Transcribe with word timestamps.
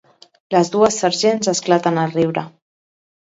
Les 0.55 0.69
dues 0.75 0.95
sergents 1.03 1.51
esclaten 1.53 2.01
a 2.05 2.05
riure. 2.15 2.47